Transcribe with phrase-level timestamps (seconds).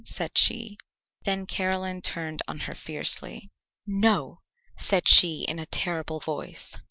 [0.03, 0.79] said she.
[1.25, 3.51] Then Caroline turned on her fiercely.
[3.85, 4.39] "No,"
[4.75, 6.75] said she in a terrible voice.